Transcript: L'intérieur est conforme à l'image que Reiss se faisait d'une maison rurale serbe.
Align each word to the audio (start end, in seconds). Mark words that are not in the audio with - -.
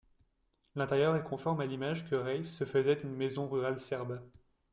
L'intérieur 0.75 1.15
est 1.15 1.21
conforme 1.23 1.61
à 1.61 1.67
l'image 1.67 2.09
que 2.09 2.15
Reiss 2.15 2.51
se 2.57 2.65
faisait 2.65 2.95
d'une 2.95 3.15
maison 3.15 3.47
rurale 3.47 3.79
serbe. 3.79 4.19